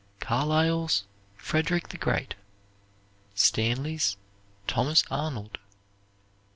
Carlyle's, 0.19 1.03
"Frederick 1.37 1.89
the 1.89 1.97
Great." 1.99 2.33
Stanley's, 3.35 4.17
"Thomas 4.65 5.03
Arnold." 5.11 5.59